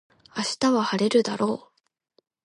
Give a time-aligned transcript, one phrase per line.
[0.35, 1.81] 明日は晴れるだろう